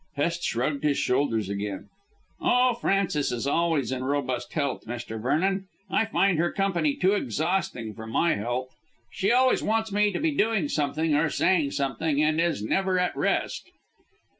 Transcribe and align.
Hest 0.15 0.41
shrugged 0.43 0.83
his 0.83 0.97
shoulders 0.97 1.47
again. 1.47 1.89
"Oh, 2.41 2.73
Frances 2.73 3.31
is 3.31 3.45
always 3.45 3.91
in 3.91 4.03
robust 4.03 4.51
health, 4.53 4.85
Mr. 4.87 5.21
Vernon. 5.21 5.67
I 5.91 6.05
find 6.05 6.39
her 6.39 6.51
company 6.51 6.95
too 6.95 7.11
exhausting 7.13 7.93
for 7.93 8.07
my 8.07 8.33
health. 8.33 8.75
She 9.11 9.31
always 9.31 9.61
wants 9.61 9.91
me 9.91 10.11
to 10.11 10.19
be 10.19 10.31
doing 10.31 10.69
something 10.69 11.13
or 11.13 11.29
saying 11.29 11.73
something, 11.73 12.19
and 12.23 12.41
is 12.41 12.63
never 12.63 12.97
at 12.97 13.15
rest." 13.15 13.69